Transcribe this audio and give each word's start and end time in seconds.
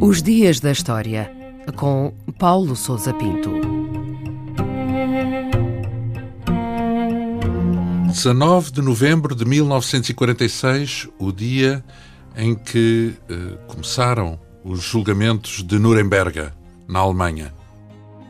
Os 0.00 0.22
Dias 0.22 0.60
da 0.60 0.72
História, 0.72 1.32
com 1.76 2.12
Paulo 2.38 2.74
Souza 2.76 3.14
Pinto. 3.14 3.50
19 8.08 8.72
de 8.72 8.82
novembro 8.82 9.34
de 9.34 9.44
1946, 9.44 11.08
o 11.18 11.32
dia 11.32 11.84
em 12.36 12.54
que 12.54 13.14
eh, 13.28 13.58
começaram 13.66 14.38
os 14.64 14.82
julgamentos 14.82 15.62
de 15.62 15.78
Nuremberg, 15.78 16.50
na 16.86 16.98
Alemanha. 16.98 17.54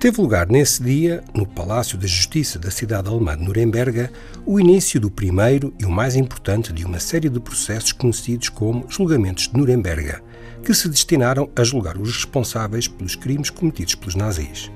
Teve 0.02 0.20
lugar 0.20 0.48
nesse 0.48 0.82
dia, 0.82 1.22
no 1.32 1.46
Palácio 1.46 1.96
da 1.96 2.08
Justiça 2.08 2.58
da 2.58 2.72
cidade 2.72 3.08
alemã 3.08 3.38
de 3.38 3.44
Nuremberg, 3.44 4.10
o 4.44 4.58
início 4.58 4.98
do 4.98 5.08
primeiro 5.08 5.72
e 5.78 5.84
o 5.84 5.90
mais 5.92 6.16
importante 6.16 6.72
de 6.72 6.84
uma 6.84 6.98
série 6.98 7.28
de 7.28 7.38
processos 7.38 7.92
conhecidos 7.92 8.48
como 8.48 8.84
julgamentos 8.88 9.46
de 9.46 9.56
Nuremberg 9.56 10.20
que 10.64 10.74
se 10.74 10.88
destinaram 10.88 11.48
a 11.54 11.62
julgar 11.62 11.96
os 11.96 12.16
responsáveis 12.16 12.88
pelos 12.88 13.14
crimes 13.14 13.48
cometidos 13.48 13.94
pelos 13.94 14.16
nazis. 14.16 14.72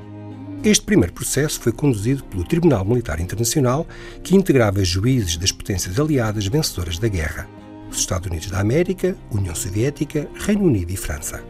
Este 0.62 0.84
primeiro 0.84 1.12
processo 1.12 1.58
foi 1.58 1.72
conduzido 1.72 2.22
pelo 2.22 2.45
Tribunal 2.45 2.84
Militar 2.84 3.18
Internacional, 3.18 3.84
que 4.22 4.36
integrava 4.36 4.84
juízes 4.84 5.36
das 5.36 5.50
potências 5.50 5.98
aliadas 5.98 6.46
vencedoras 6.46 7.00
da 7.00 7.08
guerra: 7.08 7.48
os 7.90 7.98
Estados 7.98 8.28
Unidos 8.28 8.48
da 8.48 8.60
América, 8.60 9.16
União 9.32 9.56
Soviética, 9.56 10.28
Reino 10.36 10.66
Unido 10.66 10.92
e 10.92 10.96
França. 10.96 11.42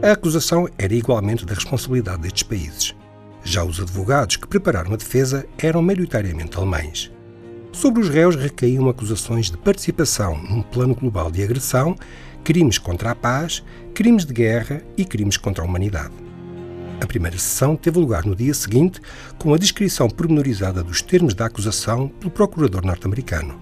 A 0.00 0.12
acusação 0.12 0.68
era 0.78 0.94
igualmente 0.94 1.44
da 1.44 1.54
responsabilidade 1.54 2.22
destes 2.22 2.44
países. 2.44 2.99
Já 3.42 3.64
os 3.64 3.80
advogados 3.80 4.36
que 4.36 4.46
prepararam 4.46 4.92
a 4.92 4.96
defesa 4.96 5.46
eram 5.58 5.82
maioritariamente 5.82 6.56
alemães. 6.56 7.10
Sobre 7.72 8.02
os 8.02 8.08
réus 8.08 8.36
recaíam 8.36 8.88
acusações 8.88 9.50
de 9.50 9.56
participação 9.56 10.36
num 10.42 10.62
plano 10.62 10.94
global 10.94 11.30
de 11.30 11.42
agressão 11.42 11.96
crimes 12.42 12.78
contra 12.78 13.10
a 13.10 13.14
paz, 13.14 13.62
crimes 13.94 14.24
de 14.24 14.32
guerra 14.32 14.82
e 14.96 15.04
crimes 15.04 15.36
contra 15.36 15.62
a 15.62 15.66
humanidade. 15.66 16.14
A 17.00 17.06
primeira 17.06 17.38
sessão 17.38 17.76
teve 17.76 17.98
lugar 17.98 18.24
no 18.24 18.36
dia 18.36 18.52
seguinte, 18.52 19.00
com 19.38 19.54
a 19.54 19.58
descrição 19.58 20.08
pormenorizada 20.08 20.82
dos 20.82 21.00
termos 21.00 21.32
da 21.32 21.46
acusação 21.46 22.08
pelo 22.08 22.30
procurador 22.30 22.84
norte-americano. 22.84 23.58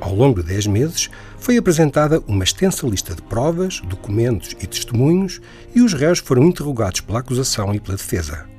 Ao 0.00 0.14
longo 0.14 0.42
de 0.42 0.48
dez 0.48 0.66
meses, 0.66 1.10
foi 1.38 1.56
apresentada 1.56 2.22
uma 2.26 2.44
extensa 2.44 2.86
lista 2.86 3.14
de 3.14 3.22
provas, 3.22 3.80
documentos 3.80 4.56
e 4.60 4.66
testemunhos, 4.66 5.40
e 5.74 5.80
os 5.80 5.92
réus 5.92 6.18
foram 6.18 6.44
interrogados 6.44 7.00
pela 7.00 7.20
acusação 7.20 7.74
e 7.74 7.80
pela 7.80 7.96
defesa. 7.96 8.53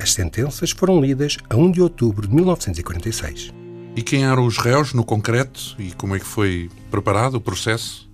As 0.00 0.14
sentenças 0.14 0.70
foram 0.70 0.98
lidas 0.98 1.36
a 1.50 1.56
1 1.56 1.72
de 1.72 1.82
outubro 1.82 2.26
de 2.26 2.34
1946. 2.34 3.52
E 3.94 4.02
quem 4.02 4.24
eram 4.24 4.46
os 4.46 4.56
réus 4.56 4.94
no 4.94 5.04
concreto 5.04 5.76
e 5.78 5.92
como 5.92 6.16
é 6.16 6.18
que 6.18 6.24
foi 6.24 6.70
preparado 6.90 7.34
o 7.34 7.40
processo? 7.40 8.08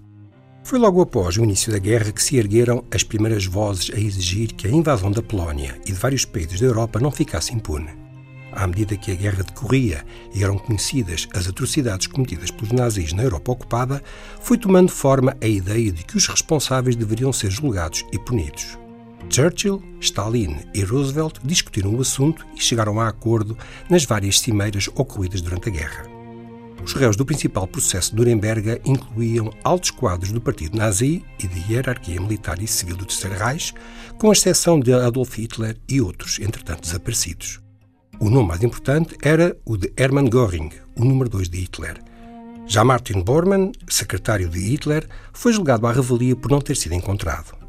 Foi 0.65 0.81
logo 0.81 1.01
após 1.01 1.37
o 1.37 1.45
início 1.45 1.71
da 1.71 1.79
guerra 1.79 2.11
que 2.11 2.21
se 2.21 2.39
ergueram 2.39 2.85
as 2.91 3.05
primeiras 3.05 3.47
vozes 3.47 3.93
a 3.95 4.01
exigir 4.01 4.53
que 4.53 4.67
a 4.67 4.71
invasão 4.71 5.13
da 5.13 5.23
Polónia 5.23 5.81
e 5.83 5.93
de 5.93 5.93
vários 5.93 6.25
países 6.25 6.59
da 6.59 6.67
Europa 6.67 6.99
não 6.99 7.13
ficasse 7.13 7.55
impune. 7.55 7.91
À 8.51 8.67
medida 8.67 8.97
que 8.97 9.13
a 9.13 9.15
guerra 9.15 9.45
decorria 9.45 10.05
e 10.35 10.43
eram 10.43 10.59
conhecidas 10.59 11.29
as 11.33 11.47
atrocidades 11.47 12.09
cometidas 12.09 12.51
pelos 12.51 12.73
nazis 12.73 13.13
na 13.13 13.23
Europa 13.23 13.53
ocupada, 13.53 14.03
foi 14.41 14.59
tomando 14.59 14.91
forma 14.91 15.37
a 15.41 15.47
ideia 15.47 15.93
de 15.93 16.05
que 16.05 16.17
os 16.17 16.27
responsáveis 16.27 16.97
deveriam 16.97 17.33
ser 17.33 17.51
julgados 17.51 18.05
e 18.11 18.19
punidos. 18.19 18.77
Churchill, 19.29 19.83
Stalin 20.01 20.57
e 20.75 20.83
Roosevelt 20.83 21.41
discutiram 21.45 21.95
o 21.95 22.01
assunto 22.01 22.47
e 22.57 22.61
chegaram 22.61 23.01
a 23.01 23.09
acordo 23.09 23.57
nas 23.89 24.05
várias 24.05 24.41
cimeiras 24.41 24.89
ocorridas 24.89 25.41
durante 25.41 25.69
a 25.69 25.73
guerra. 25.73 26.17
Os 26.85 26.93
réus 26.93 27.17
do 27.17 27.27
principal 27.27 27.67
processo 27.67 28.11
de 28.11 28.17
Nuremberg 28.17 28.81
incluíam 28.85 29.53
altos 29.65 29.91
quadros 29.91 30.31
do 30.31 30.41
partido 30.41 30.79
nazi 30.79 31.25
e 31.43 31.49
de 31.49 31.73
hierarquia 31.73 32.21
militar 32.21 32.63
e 32.63 32.67
civil 32.69 32.97
do 32.97 33.05
Terceiro 33.05 33.37
Reich, 33.37 33.75
com 34.19 34.31
exceção 34.31 34.79
de 34.79 34.93
Adolf 34.93 35.37
Hitler 35.37 35.77
e 35.89 36.01
outros, 36.01 36.39
entretanto 36.39 36.83
desaparecidos. 36.83 37.61
O 38.21 38.31
nome 38.31 38.49
mais 38.49 38.63
importante 38.63 39.17
era 39.21 39.57
o 39.65 39.77
de 39.77 39.93
Hermann 39.97 40.31
Göring, 40.31 40.71
o 40.97 41.05
número 41.05 41.29
2 41.29 41.49
de 41.49 41.59
Hitler. 41.59 42.01
Já 42.69 42.85
Martin 42.85 43.21
Bormann, 43.21 43.73
secretário 43.89 44.49
de 44.49 44.61
Hitler, 44.61 45.09
foi 45.33 45.53
julgado 45.53 45.87
à 45.87 45.93
revelia 45.93 46.37
por 46.37 46.51
não 46.51 46.61
ter 46.61 46.77
sido 46.77 46.95
encontrado. 46.95 47.66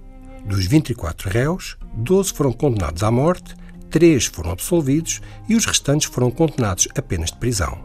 Dos 0.48 0.66
24 0.66 1.30
réus, 1.30 1.78
12 1.94 2.34
foram 2.34 2.54
condenados 2.54 3.04
à 3.04 3.12
morte, 3.12 3.54
3 3.90 4.26
foram 4.28 4.52
absolvidos 4.52 5.22
e 5.50 5.56
os 5.56 5.66
restantes 5.66 6.08
foram 6.08 6.32
condenados 6.32 6.88
a 6.96 7.02
penas 7.02 7.32
de 7.32 7.38
prisão. 7.38 7.78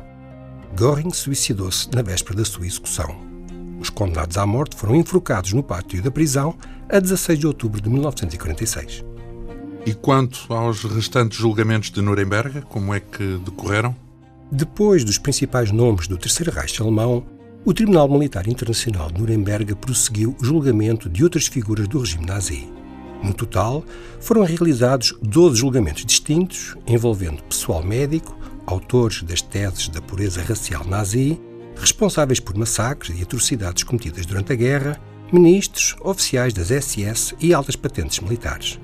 Göring 0.78 1.12
suicidou-se 1.12 1.88
na 1.92 2.02
véspera 2.02 2.36
da 2.36 2.44
sua 2.44 2.64
execução. 2.64 3.16
Os 3.80 3.90
condenados 3.90 4.36
à 4.38 4.46
morte 4.46 4.76
foram 4.76 4.94
enforcados 4.94 5.52
no 5.52 5.62
pátio 5.62 6.00
da 6.00 6.10
prisão 6.10 6.56
a 6.88 7.00
16 7.00 7.40
de 7.40 7.46
outubro 7.48 7.80
de 7.80 7.90
1946. 7.90 9.04
E 9.84 9.92
quanto 9.92 10.52
aos 10.54 10.84
restantes 10.84 11.38
julgamentos 11.38 11.90
de 11.90 12.00
Nuremberg, 12.00 12.62
como 12.68 12.94
é 12.94 13.00
que 13.00 13.38
decorreram? 13.44 13.94
Depois 14.52 15.02
dos 15.02 15.18
principais 15.18 15.72
nomes 15.72 16.06
do 16.06 16.16
Terceiro 16.16 16.52
Reich 16.52 16.80
alemão, 16.80 17.24
o 17.64 17.72
Tribunal 17.72 18.08
Militar 18.08 18.48
Internacional 18.48 19.10
de 19.10 19.20
Nuremberg 19.20 19.74
prosseguiu 19.76 20.34
o 20.40 20.44
julgamento 20.44 21.08
de 21.08 21.22
outras 21.22 21.46
figuras 21.46 21.86
do 21.86 22.00
regime 22.00 22.26
nazi. 22.26 22.68
No 23.22 23.32
total, 23.32 23.84
foram 24.18 24.42
realizados 24.42 25.16
12 25.22 25.60
julgamentos 25.60 26.04
distintos, 26.04 26.74
envolvendo 26.88 27.42
pessoal 27.44 27.84
médico, 27.84 28.36
autores 28.66 29.22
das 29.22 29.40
teses 29.40 29.88
da 29.88 30.02
pureza 30.02 30.42
racial 30.42 30.84
nazi, 30.84 31.40
responsáveis 31.76 32.40
por 32.40 32.56
massacres 32.56 33.16
e 33.18 33.22
atrocidades 33.22 33.84
cometidas 33.84 34.26
durante 34.26 34.52
a 34.52 34.56
guerra, 34.56 35.00
ministros, 35.32 35.94
oficiais 36.00 36.52
das 36.52 36.70
SS 36.70 37.36
e 37.40 37.54
altas 37.54 37.76
patentes 37.76 38.18
militares. 38.18 38.80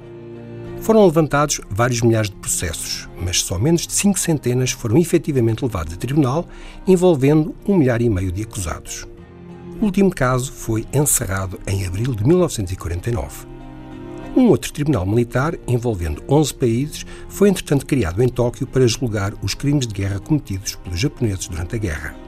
Foram 0.88 1.04
levantados 1.04 1.60
vários 1.68 2.00
milhares 2.00 2.30
de 2.30 2.36
processos, 2.36 3.10
mas 3.20 3.42
só 3.42 3.58
menos 3.58 3.86
de 3.86 3.92
cinco 3.92 4.18
centenas 4.18 4.70
foram 4.70 4.96
efetivamente 4.96 5.62
levados 5.62 5.92
a 5.92 5.98
tribunal, 5.98 6.48
envolvendo 6.86 7.54
um 7.66 7.76
milhar 7.76 8.00
e 8.00 8.08
meio 8.08 8.32
de 8.32 8.42
acusados. 8.42 9.06
O 9.82 9.84
último 9.84 10.10
caso 10.10 10.50
foi 10.50 10.86
encerrado 10.90 11.60
em 11.66 11.86
abril 11.86 12.14
de 12.14 12.26
1949. 12.26 13.46
Um 14.34 14.48
outro 14.48 14.72
tribunal 14.72 15.04
militar, 15.04 15.58
envolvendo 15.66 16.24
11 16.26 16.54
países, 16.54 17.06
foi 17.28 17.50
entretanto 17.50 17.84
criado 17.84 18.22
em 18.22 18.28
Tóquio 18.30 18.66
para 18.66 18.86
julgar 18.86 19.34
os 19.42 19.52
crimes 19.52 19.86
de 19.86 19.92
guerra 19.92 20.18
cometidos 20.20 20.76
pelos 20.76 20.98
japoneses 20.98 21.48
durante 21.48 21.76
a 21.76 21.78
guerra 21.78 22.27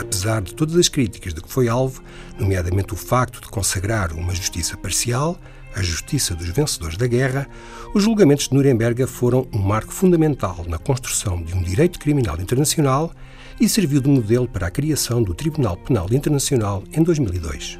apesar 0.00 0.42
de 0.42 0.54
todas 0.54 0.76
as 0.76 0.88
críticas 0.88 1.34
de 1.34 1.40
que 1.40 1.52
foi 1.52 1.68
alvo, 1.68 2.02
nomeadamente 2.38 2.92
o 2.92 2.96
facto 2.96 3.40
de 3.40 3.48
consagrar 3.48 4.12
uma 4.12 4.34
justiça 4.34 4.76
parcial, 4.76 5.38
a 5.74 5.82
justiça 5.82 6.34
dos 6.34 6.48
vencedores 6.48 6.96
da 6.96 7.06
guerra, 7.06 7.46
os 7.94 8.02
julgamentos 8.02 8.48
de 8.48 8.54
Nuremberg 8.54 9.06
foram 9.06 9.46
um 9.52 9.58
marco 9.58 9.92
fundamental 9.92 10.64
na 10.66 10.78
construção 10.78 11.42
de 11.42 11.54
um 11.54 11.62
direito 11.62 11.98
criminal 11.98 12.40
internacional 12.40 13.12
e 13.60 13.68
serviu 13.68 14.00
de 14.00 14.08
modelo 14.08 14.48
para 14.48 14.66
a 14.66 14.70
criação 14.70 15.22
do 15.22 15.34
Tribunal 15.34 15.76
Penal 15.76 16.08
Internacional 16.10 16.82
em 16.92 17.02
2002. 17.02 17.78